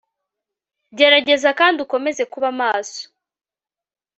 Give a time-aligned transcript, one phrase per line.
[0.97, 3.01] gerageza kandi ukomeze kuba maso